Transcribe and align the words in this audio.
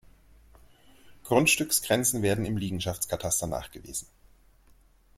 Grundstücksgrenzen 1.25 2.23
werden 2.23 2.43
im 2.43 2.57
Liegenschaftskataster 2.57 3.45
nachgewiesen. 3.45 4.07